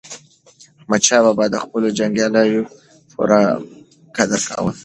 احمدشاه 0.79 1.21
بابا 1.25 1.45
د 1.49 1.55
خپلو 1.63 1.87
جنګیالیو 1.97 2.69
پوره 3.11 3.41
قدر 4.15 4.39
کاوه. 4.47 4.71